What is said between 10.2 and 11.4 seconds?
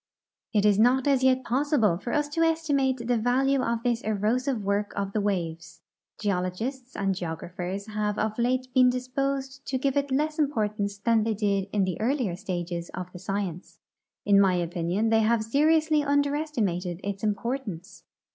importance than they